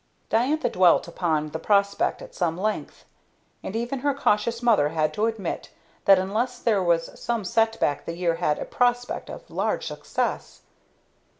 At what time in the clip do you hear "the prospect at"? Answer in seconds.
1.49-2.33